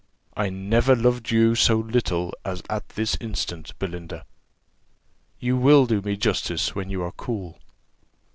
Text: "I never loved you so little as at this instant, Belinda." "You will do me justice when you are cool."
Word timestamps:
"I 0.35 0.49
never 0.49 0.95
loved 0.95 1.29
you 1.29 1.53
so 1.53 1.75
little 1.77 2.33
as 2.43 2.63
at 2.71 2.89
this 2.89 3.15
instant, 3.21 3.77
Belinda." 3.77 4.25
"You 5.39 5.57
will 5.57 5.85
do 5.85 6.01
me 6.01 6.17
justice 6.17 6.73
when 6.73 6.89
you 6.89 7.03
are 7.03 7.11
cool." 7.11 7.59